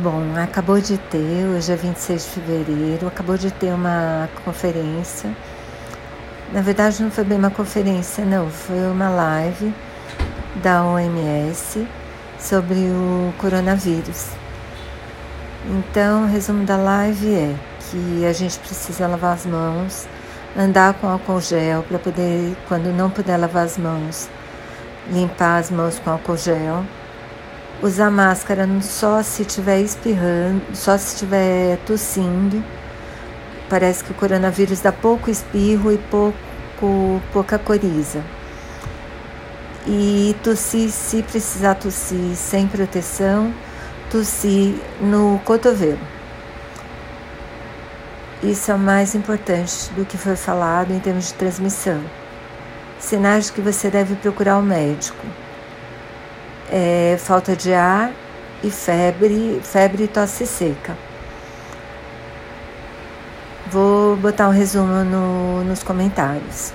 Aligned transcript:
Bom, 0.00 0.22
acabou 0.40 0.80
de 0.80 0.96
ter, 0.96 1.44
hoje 1.48 1.72
é 1.72 1.74
26 1.74 2.22
de 2.22 2.28
fevereiro, 2.28 3.08
acabou 3.08 3.36
de 3.36 3.50
ter 3.50 3.72
uma 3.72 4.28
conferência. 4.44 5.28
Na 6.52 6.60
verdade, 6.60 7.02
não 7.02 7.10
foi 7.10 7.24
bem 7.24 7.36
uma 7.36 7.50
conferência, 7.50 8.24
não, 8.24 8.48
foi 8.48 8.78
uma 8.92 9.08
live 9.08 9.74
da 10.62 10.84
OMS 10.84 11.84
sobre 12.38 12.76
o 12.76 13.34
coronavírus. 13.38 14.28
Então, 15.66 16.22
o 16.22 16.26
resumo 16.28 16.64
da 16.64 16.76
live 16.76 17.34
é 17.34 17.56
que 17.90 18.24
a 18.24 18.32
gente 18.32 18.56
precisa 18.60 19.08
lavar 19.08 19.34
as 19.34 19.44
mãos, 19.44 20.06
andar 20.56 20.94
com 20.94 21.08
álcool 21.08 21.40
gel 21.40 21.82
para 21.82 21.98
poder, 21.98 22.56
quando 22.68 22.96
não 22.96 23.10
puder 23.10 23.36
lavar 23.36 23.64
as 23.64 23.76
mãos, 23.76 24.30
limpar 25.10 25.58
as 25.58 25.72
mãos 25.72 25.98
com 25.98 26.10
álcool 26.10 26.36
gel 26.36 26.84
usar 27.82 28.10
máscara 28.10 28.66
só 28.82 29.22
se 29.22 29.42
estiver 29.42 29.80
espirrando, 29.80 30.62
só 30.74 30.96
se 30.98 31.14
estiver 31.14 31.78
tossindo. 31.86 32.62
Parece 33.68 34.02
que 34.02 34.12
o 34.12 34.14
coronavírus 34.14 34.80
dá 34.80 34.92
pouco 34.92 35.30
espirro 35.30 35.92
e 35.92 35.98
pouco, 35.98 37.22
pouca 37.32 37.58
coriza. 37.58 38.22
E 39.86 40.34
tossir, 40.42 40.90
se 40.90 41.22
precisar 41.22 41.74
tossir 41.74 42.34
sem 42.34 42.66
proteção, 42.66 43.52
tossir 44.10 44.74
no 45.00 45.40
cotovelo. 45.44 46.00
Isso 48.42 48.70
é 48.70 48.74
o 48.74 48.78
mais 48.78 49.14
importante 49.14 49.90
do 49.96 50.04
que 50.04 50.16
foi 50.16 50.36
falado 50.36 50.92
em 50.92 51.00
termos 51.00 51.28
de 51.28 51.34
transmissão. 51.34 52.00
Sinais 52.98 53.46
de 53.46 53.52
que 53.52 53.60
você 53.60 53.90
deve 53.90 54.14
procurar 54.16 54.56
o 54.56 54.60
um 54.60 54.62
médico 54.62 55.24
é, 56.70 57.16
falta 57.18 57.56
de 57.56 57.72
ar 57.72 58.12
e 58.62 58.70
febre, 58.70 59.60
febre 59.62 60.04
e 60.04 60.08
tosse 60.08 60.46
seca. 60.46 60.96
Vou 63.70 64.16
botar 64.16 64.48
um 64.48 64.52
resumo 64.52 65.04
no, 65.04 65.64
nos 65.64 65.82
comentários. 65.82 66.72